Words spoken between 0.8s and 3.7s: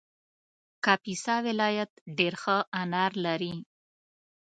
کاپیسا ولایت ډېر ښه انار لري